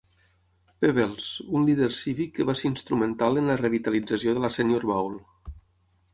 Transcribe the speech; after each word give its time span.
Peebles, 0.85 1.27
un 1.59 1.67
líder 1.67 1.89
cívic 1.97 2.33
que 2.39 2.47
va 2.51 2.57
ser 2.63 2.67
instrumental 2.71 3.41
en 3.43 3.53
la 3.53 3.59
revitalització 3.63 4.35
de 4.41 4.45
la 4.49 4.53
Senior 4.59 4.89
Bowl. 4.95 5.23